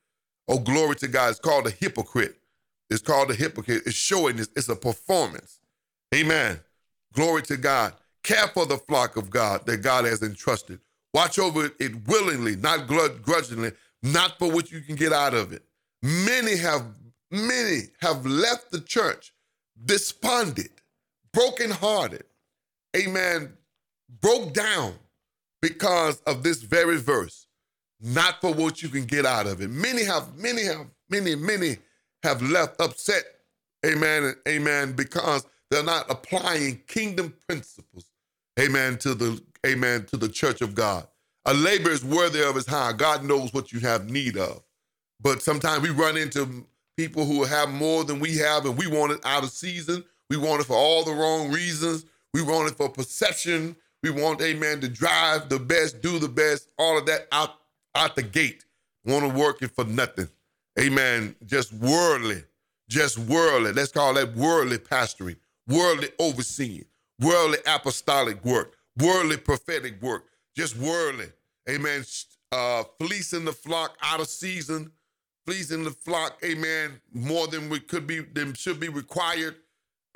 [0.48, 1.30] Oh, glory to God.
[1.30, 2.36] It's called a hypocrite.
[2.90, 3.82] It's called a hypocrite.
[3.86, 4.48] It's showing this.
[4.56, 5.58] It's a performance.
[6.14, 6.60] Amen.
[7.12, 7.94] Glory to God.
[8.22, 10.80] Care for the flock of God that God has entrusted.
[11.14, 15.62] Watch over it willingly, not grudgingly, not for what you can get out of it.
[16.02, 16.84] Many have
[17.30, 19.32] many have left the church
[19.84, 20.70] despondent,
[21.32, 22.24] brokenhearted,
[22.96, 23.52] amen,
[24.20, 24.94] broke down
[25.60, 27.45] because of this very verse,
[28.00, 29.70] not for what you can get out of it.
[29.70, 31.78] Many have, many have, many, many
[32.22, 33.24] have left upset,
[33.84, 38.10] amen, amen, because they're not applying kingdom principles,
[38.60, 41.06] amen, to the, amen, to the church of God.
[41.46, 42.92] A labor is worthy of his hire.
[42.92, 44.62] God knows what you have need of.
[45.20, 49.12] But sometimes we run into people who have more than we have, and we want
[49.12, 50.04] it out of season.
[50.28, 52.04] We want it for all the wrong reasons.
[52.34, 53.76] We want it for perception.
[54.02, 57.54] We want, amen, to drive the best, do the best, all of that out,
[57.96, 58.64] out the gate.
[59.04, 60.28] Want to work it for nothing.
[60.78, 61.34] Amen.
[61.46, 62.42] Just worldly,
[62.88, 63.72] just worldly.
[63.72, 66.84] Let's call that worldly pastoring, worldly overseeing,
[67.20, 71.26] worldly apostolic work, worldly prophetic work, just worldly.
[71.68, 72.04] Amen.
[72.52, 74.90] Uh, fleecing the flock out of season,
[75.46, 79.56] fleecing the flock, amen, more than we could be, than should be required.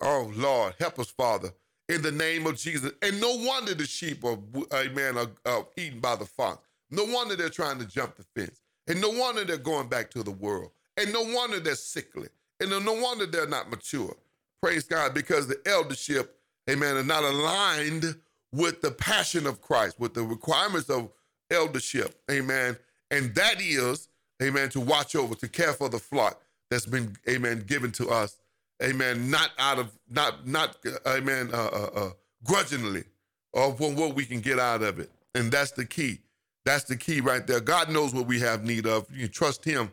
[0.01, 1.53] Oh, Lord, help us, Father,
[1.89, 2.93] in the name of Jesus.
[3.03, 4.39] And no wonder the sheep are,
[4.75, 6.67] amen, are, are eaten by the fox.
[6.91, 8.61] No wonder they're trying to jump the fence.
[8.87, 10.71] And no wonder they're going back to the world.
[10.97, 12.29] And no wonder they're sickly.
[12.61, 14.17] And no wonder they're not mature.
[14.61, 18.17] Praise God, because the eldership, amen, are not aligned
[18.53, 21.11] with the passion of Christ, with the requirements of
[21.51, 22.77] eldership, amen.
[23.11, 24.09] And that is
[24.43, 28.39] amen, to watch over, to care for the flock that's been, amen, given to us,
[28.83, 32.11] amen, not out of, not, not, uh, amen, uh, uh, uh,
[32.45, 33.05] grudgingly,
[33.53, 35.11] or from what we can get out of it.
[35.35, 36.21] And that's the key.
[36.71, 37.59] That's the key right there.
[37.59, 39.05] God knows what we have need of.
[39.13, 39.91] You trust Him,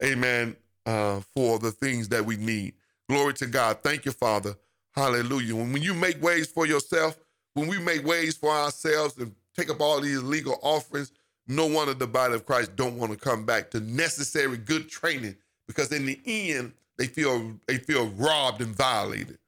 [0.00, 0.54] amen,
[0.86, 2.74] uh, for the things that we need.
[3.08, 3.78] Glory to God.
[3.82, 4.54] Thank you, Father.
[4.94, 5.56] Hallelujah.
[5.56, 7.18] When, when you make ways for yourself,
[7.54, 11.10] when we make ways for ourselves and take up all these legal offerings,
[11.48, 14.88] no one of the body of Christ don't want to come back to necessary good
[14.88, 15.34] training
[15.66, 19.38] because in the end they feel they feel robbed and violated.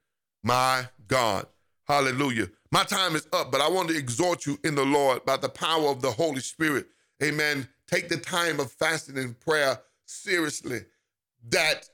[0.42, 1.46] My God.
[1.86, 2.48] Hallelujah.
[2.70, 5.48] My time is up, but I want to exhort you in the Lord by the
[5.48, 6.86] power of the Holy Spirit.
[7.22, 7.68] Amen.
[7.86, 10.82] Take the time of fasting and prayer seriously
[11.50, 11.88] that,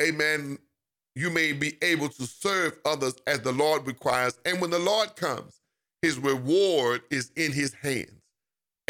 [0.00, 0.58] amen,
[1.14, 4.38] you may be able to serve others as the Lord requires.
[4.46, 5.60] And when the Lord comes,
[6.00, 8.22] his reward is in his hands.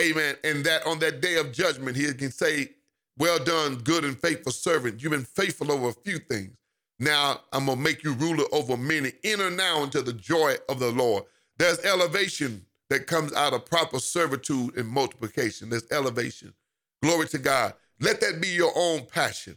[0.01, 0.37] Amen.
[0.45, 2.71] And that on that day of judgment, he can say,
[3.19, 5.03] Well done, good and faithful servant.
[5.03, 6.57] You've been faithful over a few things.
[6.99, 9.13] Now I'm going to make you ruler over many.
[9.25, 11.25] Enter now into the joy of the Lord.
[11.59, 15.71] There's elevation that comes out of proper servitude and multiplication.
[15.71, 16.53] There's elevation.
[17.03, 17.75] Glory to God.
[18.01, 19.57] Let that be your own passion.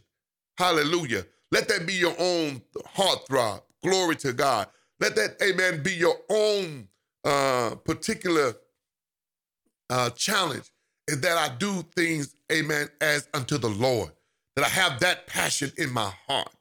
[0.58, 1.24] Hallelujah.
[1.52, 2.62] Let that be your own
[2.96, 3.62] heartthrob.
[3.82, 4.68] Glory to God.
[5.00, 6.88] Let that, amen, be your own
[7.24, 8.54] uh, particular
[9.90, 10.70] uh, challenge
[11.08, 14.10] is that I do things, amen, as unto the Lord.
[14.56, 16.55] That I have that passion in my heart.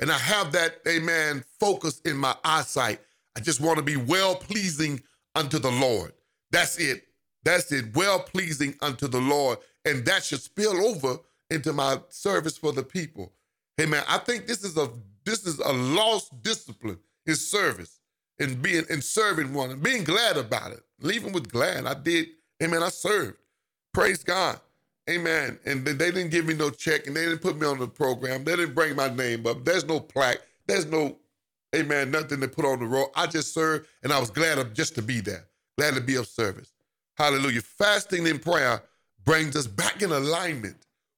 [0.00, 3.00] And I have that, amen, focus in my eyesight.
[3.36, 5.02] I just want to be well pleasing
[5.34, 6.12] unto the Lord.
[6.50, 7.04] That's it.
[7.44, 7.94] That's it.
[7.94, 9.58] Well pleasing unto the Lord.
[9.84, 11.18] And that should spill over
[11.50, 13.32] into my service for the people.
[13.76, 14.90] Hey man, I think this is a
[15.24, 18.00] this is a lost discipline in service
[18.38, 20.82] and being in serving one and being glad about it.
[21.00, 21.86] Leaving with glad.
[21.86, 22.28] I did,
[22.62, 22.82] amen.
[22.82, 23.38] I served.
[23.92, 24.60] Praise God.
[25.10, 25.58] Amen.
[25.66, 28.44] And they didn't give me no check and they didn't put me on the program.
[28.44, 29.64] They didn't bring my name up.
[29.64, 30.40] There's no plaque.
[30.66, 31.16] There's no,
[31.74, 33.10] amen, nothing to put on the roll.
[33.16, 35.46] I just served and I was glad of just to be there.
[35.76, 36.72] Glad to be of service.
[37.16, 37.60] Hallelujah.
[37.60, 38.82] Fasting and prayer
[39.24, 40.76] brings us back in alignment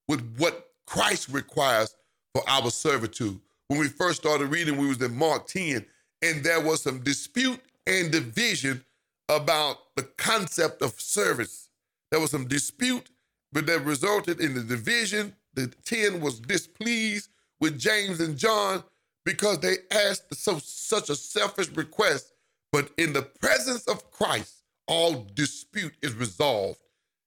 [0.08, 1.94] with what Christ requires
[2.34, 3.38] for our servitude.
[3.68, 5.84] When we first started reading, we was in Mark 10,
[6.22, 8.84] and there was some dispute and division
[9.28, 11.68] about the concept of service.
[12.10, 13.08] There was some dispute,
[13.52, 15.34] but that resulted in the division.
[15.54, 17.28] The 10 was displeased
[17.60, 18.82] with James and John
[19.24, 22.32] because they asked so, such a selfish request.
[22.72, 26.78] But in the presence of Christ, all dispute is resolved.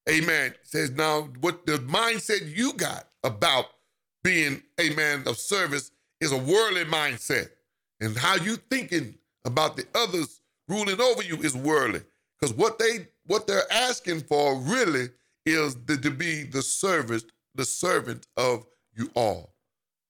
[0.09, 0.51] Amen.
[0.51, 3.65] It says now what the mindset you got about
[4.23, 7.49] being a man of service is a worldly mindset.
[8.01, 9.15] And how you thinking
[9.45, 12.01] about the others ruling over you is worldly.
[12.39, 15.09] Because what they what they're asking for really
[15.45, 17.25] is the, to be the servant,
[17.55, 18.65] the servant of
[18.95, 19.53] you all.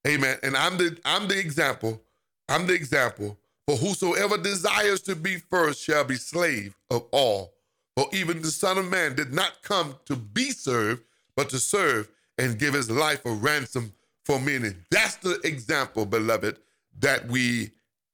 [0.07, 0.37] Amen.
[0.43, 2.01] And I'm the I'm the example.
[2.47, 3.37] I'm the example.
[3.67, 7.53] For whosoever desires to be first shall be slave of all.
[7.97, 11.03] For even the Son of Man did not come to be served,
[11.35, 13.93] but to serve and give his life a ransom
[14.25, 14.69] for many.
[14.91, 16.59] That's the example, beloved,
[16.99, 17.71] that we,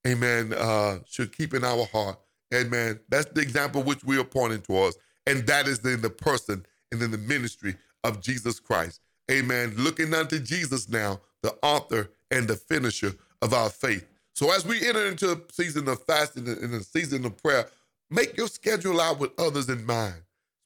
[0.07, 2.19] amen, uh, should keep in our heart.
[2.53, 2.99] Amen.
[3.09, 4.97] That's the example which we are pointing towards.
[5.25, 9.01] And that is in the person and in the ministry of Jesus Christ.
[9.29, 9.73] Amen.
[9.77, 14.05] Looking unto Jesus now, the author and the finisher of our faith.
[14.33, 17.67] So as we enter into a season of fasting and a season of prayer,
[18.09, 20.21] make your schedule out with others in mind.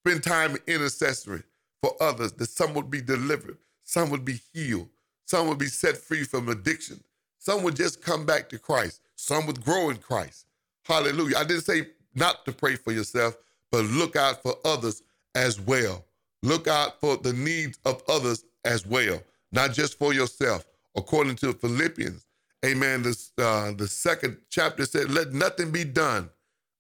[0.06, 1.44] Spend time in intercessory
[1.82, 4.90] for others that some would be delivered, some would be healed,
[5.26, 7.04] some would be set free from addiction,
[7.40, 10.46] some would just come back to Christ, some would grow in Christ.
[10.84, 11.38] Hallelujah.
[11.38, 13.36] I didn't say not to pray for yourself,
[13.72, 15.02] but look out for others
[15.34, 16.06] as well.
[16.46, 19.20] Look out for the needs of others as well,
[19.52, 20.64] not just for yourself.
[20.96, 22.28] According to Philippians,
[22.64, 23.04] amen,
[23.40, 26.30] uh, the second chapter said, Let nothing be done,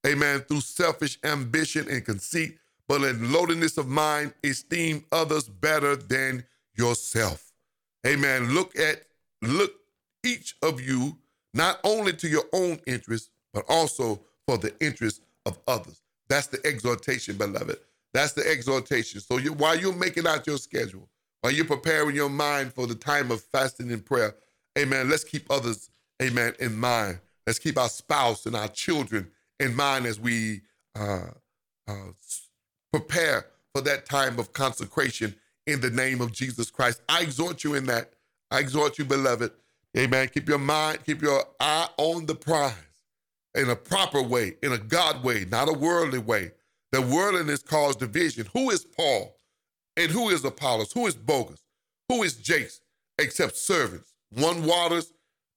[0.05, 6.43] amen, through selfish ambition and conceit, but in lowliness of mind, esteem others better than
[6.75, 7.51] yourself.
[8.05, 8.53] Amen.
[8.53, 9.01] Look at,
[9.41, 9.73] look
[10.23, 11.17] each of you,
[11.55, 16.03] not only to your own interest, but also for the interest of others.
[16.29, 17.79] That's the exhortation, beloved.
[18.15, 19.19] That's the exhortation.
[19.19, 21.09] So you, while you're making out your schedule,
[21.41, 24.33] while you're preparing your mind for the time of fasting and prayer,
[24.79, 25.89] amen, let's keep others,
[26.21, 27.19] amen, in mind.
[27.45, 30.61] Let's keep our spouse and our children in mind as we
[30.97, 31.27] uh,
[31.89, 32.11] uh,
[32.93, 35.35] prepare for that time of consecration
[35.67, 37.01] in the name of Jesus Christ.
[37.09, 38.13] I exhort you in that.
[38.49, 39.51] I exhort you, beloved.
[39.97, 40.29] Amen.
[40.29, 42.73] Keep your mind, keep your eye on the prize
[43.55, 46.51] in a proper way, in a God way, not a worldly way.
[46.95, 48.47] The worldliness caused division.
[48.53, 49.35] Who is Paul?
[49.97, 50.93] And who is Apollos?
[50.93, 51.61] Who is bogus?
[52.07, 52.79] Who is Jace?
[53.19, 54.13] Except servants.
[54.31, 55.11] One waters,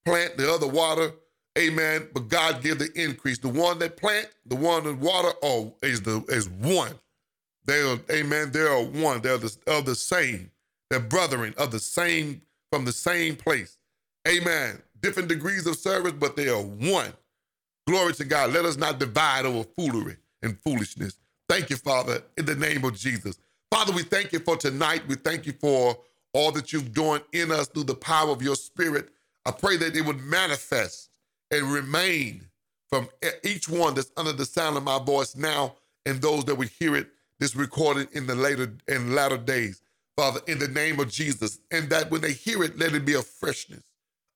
[0.04, 1.12] plant, the other water.
[1.56, 2.08] Amen.
[2.12, 3.38] But God give the increase.
[3.38, 6.98] The one that plant, the one that water, oh, is the is one.
[7.66, 9.20] They are, amen, they are one.
[9.20, 10.50] They're the, of the same.
[10.90, 13.76] They're brethren of the same, from the same place.
[14.26, 14.82] Amen.
[15.00, 17.12] Different degrees of service, but they are one.
[17.86, 18.52] Glory to God.
[18.52, 21.14] Let us not divide over foolery and foolishness.
[21.48, 23.38] Thank you, Father, in the name of Jesus.
[23.70, 25.02] Father, we thank you for tonight.
[25.08, 25.98] We thank you for
[26.34, 29.10] all that you've done in us through the power of your spirit.
[29.46, 31.10] I pray that it would manifest
[31.50, 32.42] and remain
[32.90, 33.08] from
[33.44, 35.76] each one that's under the sound of my voice now
[36.06, 37.08] and those that would hear it
[37.40, 39.82] this recording in the later and latter days,
[40.16, 43.14] Father, in the name of Jesus, and that when they hear it, let it be
[43.14, 43.84] a freshness,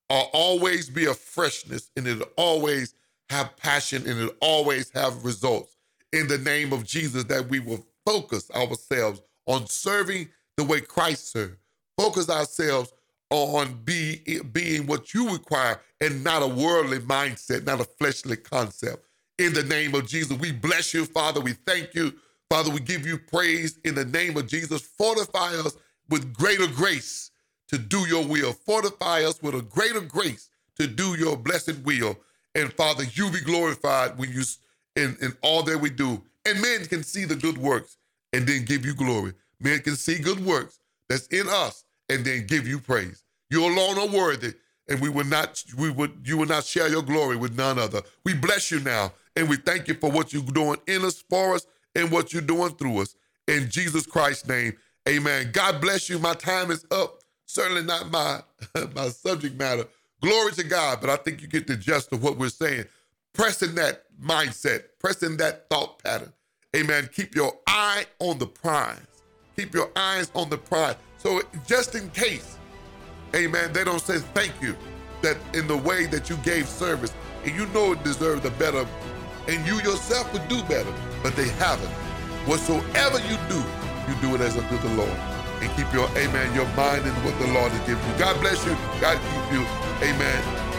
[0.09, 2.95] or always be a freshness, and it'll always
[3.29, 5.72] have passion and it'll always have results.
[6.13, 11.33] In the name of Jesus, that we will focus ourselves on serving the way Christ
[11.33, 11.57] served.
[11.97, 12.93] Focus ourselves
[13.31, 14.21] on be,
[14.53, 19.05] being what you require and not a worldly mindset, not a fleshly concept.
[19.39, 21.41] In the name of Jesus, we bless you, Father.
[21.41, 22.13] We thank you
[22.53, 24.81] Father, we give you praise in the name of Jesus.
[24.81, 25.75] Fortify us
[26.09, 27.31] with greater grace
[27.69, 28.53] to do your will.
[28.53, 30.49] Fortify us with a greater grace
[30.79, 32.15] to do your blessed will.
[32.53, 34.43] And Father, you be glorified when you
[34.95, 36.21] in, in all that we do.
[36.45, 37.97] And men can see the good works
[38.33, 39.33] and then give you glory.
[39.59, 40.79] Men can see good works
[41.09, 43.23] that's in us and then give you praise.
[43.49, 44.53] You alone are worthy,
[44.89, 48.01] and we will not we would you will not share your glory with none other.
[48.25, 51.55] We bless you now, and we thank you for what you're doing in us, for
[51.55, 53.15] us, and what you're doing through us.
[53.47, 54.73] In Jesus Christ's name,
[55.07, 55.49] Amen.
[55.51, 56.17] God bless you.
[56.17, 57.19] My time is up.
[57.45, 58.41] Certainly not my
[58.95, 59.85] my subject matter.
[60.21, 62.85] Glory to God, but I think you get the gist of what we're saying.
[63.33, 66.33] Pressing that mindset, pressing that thought pattern.
[66.75, 67.09] Amen.
[67.13, 68.97] Keep your eye on the prize.
[69.55, 70.95] Keep your eyes on the prize.
[71.17, 72.57] So just in case,
[73.35, 74.75] amen, they don't say thank you
[75.21, 78.87] that in the way that you gave service and you know it deserved a better,
[79.47, 81.91] and you yourself would do better, but they haven't.
[82.47, 83.61] Whatsoever you do,
[84.07, 85.17] you do it as unto the Lord.
[85.61, 88.17] And keep your, amen, your mind in what the Lord has given you.
[88.17, 88.75] God bless you.
[88.99, 89.65] God keep you.
[90.07, 90.72] Amen.